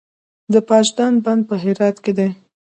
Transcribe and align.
د 0.53 0.55
پاشدان 0.69 1.13
بند 1.25 1.41
په 1.49 1.55
هرات 1.63 1.97
کې 2.03 2.11
دی 2.17 2.29